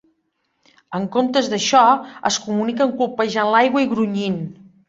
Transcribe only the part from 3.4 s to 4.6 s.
l'aigua i grunyint.